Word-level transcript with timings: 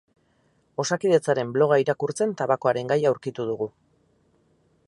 Osakidetzaren 0.83 1.51
bloga 1.57 1.79
irakurtzen 1.83 2.35
tabakoaren 2.43 2.93
gaia 2.95 3.15
aurkitu 3.15 3.49
dugu. 3.55 3.73